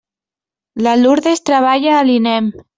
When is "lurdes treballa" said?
1.03-1.95